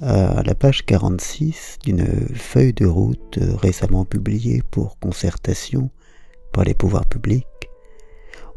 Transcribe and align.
À 0.00 0.44
la 0.44 0.54
page 0.54 0.86
46 0.86 1.78
d'une 1.82 2.06
feuille 2.32 2.72
de 2.72 2.86
route 2.86 3.40
récemment 3.60 4.04
publiée 4.04 4.62
pour 4.70 4.96
concertation 5.00 5.90
par 6.52 6.62
les 6.62 6.74
pouvoirs 6.74 7.06
publics, 7.06 7.44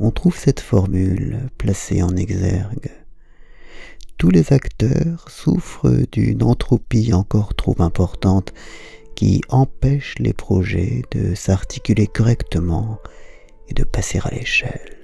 on 0.00 0.10
trouve 0.10 0.36
cette 0.36 0.58
formule 0.58 1.48
placée 1.56 2.02
en 2.02 2.16
exergue. 2.16 2.90
Tous 4.16 4.30
les 4.30 4.52
acteurs 4.52 5.30
souffrent 5.30 5.92
d'une 6.10 6.42
entropie 6.42 7.12
encore 7.12 7.54
trop 7.54 7.76
importante 7.78 8.52
qui 9.14 9.40
empêche 9.48 10.16
les 10.18 10.32
projets 10.32 11.02
de 11.12 11.36
s'articuler 11.36 12.08
correctement 12.08 12.98
et 13.68 13.74
de 13.74 13.84
passer 13.84 14.18
à 14.24 14.30
l'échelle. 14.34 14.96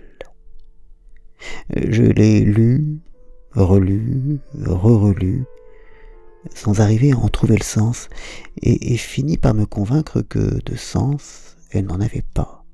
Je 1.76 2.02
l'ai 2.02 2.40
lu, 2.40 2.98
relu, 3.52 4.40
re-relu, 4.64 5.44
sans 6.54 6.80
arriver 6.80 7.12
à 7.12 7.18
en 7.18 7.28
trouver 7.28 7.56
le 7.56 7.64
sens, 7.64 8.08
et, 8.62 8.92
et 8.92 8.96
fini 8.96 9.36
par 9.36 9.54
me 9.54 9.66
convaincre 9.66 10.22
que 10.22 10.62
de 10.64 10.76
sens, 10.76 11.56
elle 11.70 11.86
n'en 11.86 12.00
avait 12.00 12.24
pas. 12.34 12.64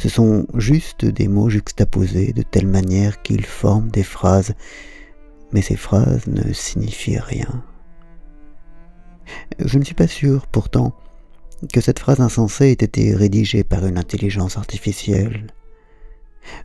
Ce 0.00 0.08
sont 0.08 0.46
juste 0.54 1.04
des 1.04 1.28
mots 1.28 1.50
juxtaposés 1.50 2.32
de 2.32 2.42
telle 2.42 2.66
manière 2.66 3.22
qu'ils 3.22 3.44
forment 3.44 3.90
des 3.90 4.02
phrases, 4.02 4.54
mais 5.52 5.62
ces 5.62 5.76
phrases 5.76 6.26
ne 6.26 6.52
signifient 6.52 7.18
rien. 7.18 7.64
Je 9.58 9.78
ne 9.78 9.84
suis 9.84 9.94
pas 9.94 10.06
sûr, 10.06 10.46
pourtant, 10.46 10.94
que 11.72 11.80
cette 11.80 11.98
phrase 11.98 12.20
insensée 12.20 12.66
ait 12.66 12.72
été 12.72 13.14
rédigée 13.14 13.64
par 13.64 13.86
une 13.86 13.98
intelligence 13.98 14.56
artificielle. 14.56 15.46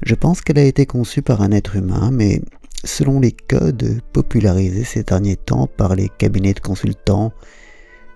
Je 0.04 0.16
pense 0.16 0.42
qu'elle 0.42 0.60
a 0.60 0.64
été 0.64 0.86
conçue 0.86 1.22
par 1.22 1.42
un 1.42 1.52
être 1.52 1.76
humain, 1.76 2.12
mais 2.12 2.42
selon 2.84 3.20
les 3.20 3.32
codes 3.32 4.02
popularisés 4.14 4.84
ces 4.84 5.04
derniers 5.04 5.36
temps 5.36 5.68
par 5.68 5.96
les 5.96 6.10
cabinets 6.10 6.54
de 6.54 6.60
consultants, 6.60 7.32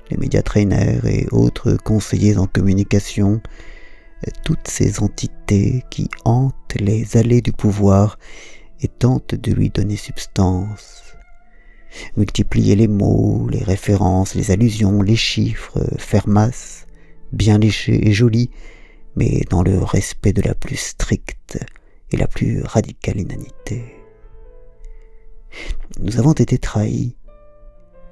les 0.09 0.17
médias 0.17 0.41
trainers 0.41 1.05
et 1.05 1.27
autres 1.31 1.77
conseillers 1.83 2.38
en 2.38 2.47
communication, 2.47 3.41
toutes 4.44 4.67
ces 4.67 5.02
entités 5.02 5.83
qui 5.89 6.09
hantent 6.23 6.75
les 6.80 7.17
allées 7.17 7.41
du 7.41 7.52
pouvoir 7.52 8.17
et 8.81 8.88
tentent 8.88 9.35
de 9.35 9.52
lui 9.52 9.69
donner 9.69 9.95
substance. 9.95 11.03
Multiplier 12.17 12.75
les 12.75 12.88
mots, 12.88 13.47
les 13.50 13.63
références, 13.63 14.35
les 14.35 14.52
allusions, 14.52 15.02
les 15.02 15.16
chiffres, 15.16 15.79
faire 15.97 16.27
masse, 16.27 16.88
bien 17.31 17.57
léché 17.57 18.07
et 18.07 18.13
joli, 18.13 18.50
mais 19.16 19.41
dans 19.50 19.63
le 19.63 19.81
respect 19.81 20.33
de 20.33 20.41
la 20.41 20.55
plus 20.55 20.75
stricte 20.75 21.57
et 22.11 22.17
la 22.17 22.27
plus 22.27 22.61
radicale 22.63 23.22
inanité. 23.22 24.05
Nous 25.99 26.19
avons 26.19 26.33
été 26.33 26.57
trahis, 26.57 27.15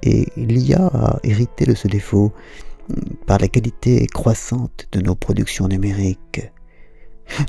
et 0.02 0.26
l'IA 0.36 0.86
a 0.86 1.18
hérité 1.22 1.66
de 1.66 1.74
ce 1.74 1.86
défaut 1.88 2.32
par 3.26 3.38
la 3.38 3.48
qualité 3.48 4.06
croissante 4.06 4.86
de 4.92 5.00
nos 5.00 5.14
productions 5.14 5.68
numériques. 5.68 6.50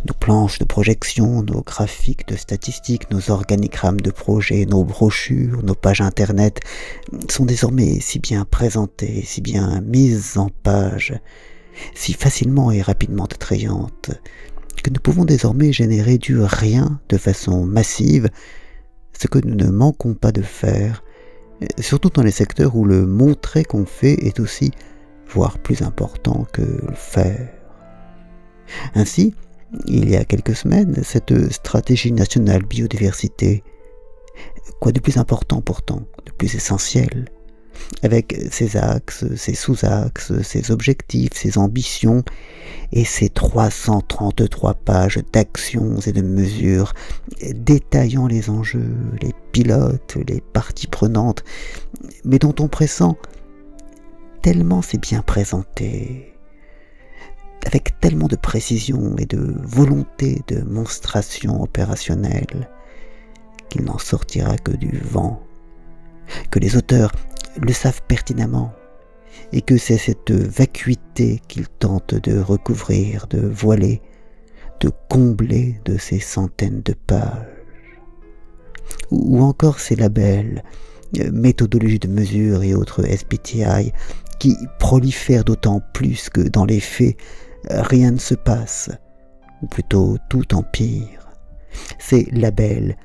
Nos 0.08 0.14
planches 0.14 0.60
de 0.60 0.66
projection, 0.66 1.44
nos 1.44 1.62
graphiques 1.62 2.28
de 2.28 2.36
statistiques, 2.36 3.12
nos 3.12 3.30
organigrammes 3.30 4.00
de 4.00 4.12
projets, 4.12 4.66
nos 4.66 4.84
brochures, 4.84 5.64
nos 5.64 5.76
pages 5.76 6.02
internet 6.02 6.62
sont 7.30 7.46
désormais 7.46 8.00
si 8.00 8.20
bien 8.20 8.46
présentées, 8.46 9.24
si 9.26 9.42
bien 9.42 9.82
mises 9.82 10.38
en 10.38 10.50
page, 10.64 11.14
si 11.94 12.14
facilement 12.14 12.72
et 12.72 12.82
rapidement 12.82 13.26
attrayantes, 13.26 14.12
que 14.82 14.90
nous 14.90 15.00
pouvons 15.00 15.26
désormais 15.26 15.74
générer 15.74 16.18
du 16.18 16.40
rien 16.40 17.00
de 17.10 17.18
façon 17.18 17.66
massive, 17.66 18.30
ce 19.18 19.28
que 19.28 19.40
nous 19.40 19.56
ne 19.56 19.70
manquons 19.70 20.14
pas 20.14 20.32
de 20.32 20.42
faire, 20.42 21.04
surtout 21.80 22.10
dans 22.10 22.24
les 22.24 22.32
secteurs 22.32 22.76
où 22.76 22.86
le 22.86 23.06
montrer 23.06 23.64
qu'on 23.64 23.86
fait 23.86 24.26
est 24.26 24.40
aussi, 24.40 24.72
voire 25.28 25.60
plus 25.60 25.82
important 25.82 26.46
que 26.52 26.62
le 26.62 26.94
faire. 26.94 27.50
Ainsi, 28.94 29.34
il 29.86 30.10
y 30.10 30.16
a 30.16 30.26
quelques 30.26 30.56
semaines, 30.56 31.02
cette 31.04 31.52
stratégie 31.52 32.12
nationale 32.12 32.64
biodiversité, 32.64 33.64
quoi 34.80 34.92
de 34.92 35.00
plus 35.00 35.18
important 35.18 35.62
pourtant, 35.62 36.02
de 36.26 36.32
plus 36.32 36.56
essentiel, 36.56 37.26
avec 38.04 38.36
ses 38.52 38.78
axes, 38.78 39.26
ses 39.36 39.56
sous-axes, 39.56 40.34
ses 40.42 40.72
objectifs, 40.72 41.34
ses 41.34 41.58
ambitions 41.58 42.24
et 42.92 43.06
ses 43.06 43.30
333 43.30 44.74
pages 44.74 45.20
d'actions 45.34 46.00
et 46.06 46.12
de 46.12 46.22
mesures 46.22 46.94
détaillant 47.54 48.28
les 48.28 48.50
enjeux, 48.50 48.96
les 49.22 49.34
pilotes, 49.52 50.18
les 50.28 50.42
parties 50.42 50.88
prenantes, 50.88 51.44
mais 52.24 52.40
dont 52.40 52.56
on 52.60 52.68
pressent 52.68 53.16
tellement 54.42 54.82
c'est 54.82 55.02
bien 55.02 55.22
présenté, 55.22 56.34
avec 57.66 58.00
tellement 58.00 58.28
de 58.28 58.36
précision 58.36 59.16
et 59.18 59.26
de 59.26 59.56
volonté 59.64 60.42
de 60.48 60.62
monstration 60.62 61.64
opérationnelle, 61.64 62.70
qu'il 63.70 63.86
n'en 63.86 63.98
sortira 63.98 64.56
que 64.58 64.72
du 64.72 65.00
vent, 65.00 65.42
que 66.52 66.60
les 66.60 66.76
auteurs 66.76 67.12
le 67.62 67.74
savent 67.74 68.02
pertinemment, 68.08 68.74
et 69.52 69.62
que 69.62 69.78
c'est 69.78 69.98
cette 69.98 70.32
vacuité 70.32 71.42
qu'ils 71.48 71.68
tentent 71.68 72.16
de 72.16 72.40
recouvrir, 72.40 73.28
de 73.28 73.40
voiler, 73.40 74.02
de 74.80 74.92
combler 75.10 75.80
de 75.86 75.98
ces 75.98 76.20
centaines 76.20 76.82
de 76.82 76.94
pages. 76.94 77.48
Ou 79.12 79.42
encore 79.42 79.80
ces 79.80 79.96
labels, 79.96 80.64
euh, 81.20 81.32
méthodologie 81.32 82.00
de 82.00 82.08
mesure 82.08 82.64
et 82.64 82.74
autres 82.74 83.06
SBTI, 83.06 83.92
qui 84.40 84.58
prolifèrent 84.80 85.46
d'autant 85.46 85.82
plus 85.94 86.30
que 86.30 86.42
dans 86.42 86.66
les 86.66 86.80
faits, 86.80 87.18
rien 87.70 88.12
ne 88.12 88.18
se 88.18 88.36
passe, 88.36 88.90
ou 89.62 89.68
plutôt 89.68 90.18
tout 90.30 90.54
empire. 90.54 91.30
Ces 92.00 92.28
labels 92.32 92.98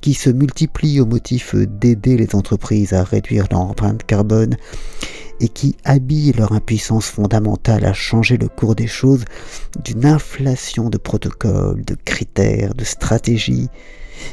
qui 0.00 0.14
se 0.14 0.30
multiplient 0.30 1.00
au 1.00 1.06
motif 1.06 1.54
d'aider 1.54 2.16
les 2.16 2.34
entreprises 2.34 2.92
à 2.92 3.04
réduire 3.04 3.46
leur 3.50 3.60
empreinte 3.60 4.04
carbone 4.04 4.56
et 5.40 5.48
qui 5.48 5.76
habillent 5.84 6.32
leur 6.32 6.52
impuissance 6.52 7.06
fondamentale 7.06 7.84
à 7.84 7.92
changer 7.92 8.38
le 8.38 8.48
cours 8.48 8.74
des 8.74 8.86
choses 8.86 9.24
d'une 9.84 10.06
inflation 10.06 10.88
de 10.88 10.98
protocoles, 10.98 11.84
de 11.84 11.94
critères, 11.94 12.74
de 12.74 12.84
stratégies 12.84 13.68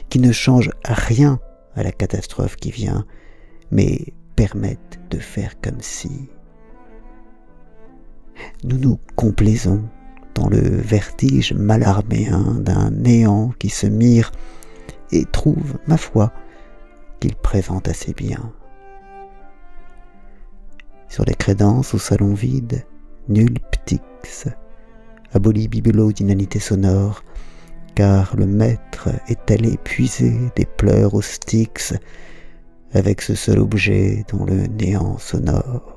qui 0.10 0.20
ne 0.20 0.32
changent 0.32 0.72
rien 0.86 1.40
à 1.76 1.84
la 1.84 1.92
catastrophe 1.92 2.56
qui 2.56 2.72
vient, 2.72 3.06
mais 3.72 4.14
permettent 4.36 5.00
de 5.10 5.18
faire 5.20 5.60
comme 5.62 5.82
si. 5.82 6.30
Nous 8.64 8.78
nous 8.78 9.00
complaisons 9.16 9.84
dans 10.36 10.50
le 10.50 10.60
vertige 10.60 11.54
malarméen 11.54 12.56
d'un 12.60 12.90
néant 12.92 13.52
qui 13.60 13.70
se 13.70 13.88
mire 13.88 14.32
et 15.14 15.26
trouve, 15.26 15.78
ma 15.88 15.98
foi, 15.98 16.34
qu'il 17.20 17.36
présente 17.36 17.88
assez 17.88 18.14
bien. 18.14 18.52
Sur 21.08 21.24
les 21.26 21.36
crédences 21.36 21.94
au 21.94 22.00
salon 22.00 22.34
vide, 22.34 22.86
nul 23.30 23.60
ptix, 23.72 24.48
aboli 25.34 25.68
bibelot 25.68 26.12
d'inanité 26.12 26.60
sonore, 26.60 27.24
car 27.96 28.36
le 28.36 28.48
maître 28.48 29.10
est 29.28 29.52
allé 29.52 29.78
puiser 29.78 30.36
des 30.56 30.66
pleurs 30.66 31.14
au 31.14 31.22
styx 31.22 31.94
avec 32.94 33.22
ce 33.22 33.36
seul 33.36 33.60
objet 33.60 34.26
dont 34.30 34.46
le 34.46 34.66
néant 34.68 35.18
sonore. 35.20 35.93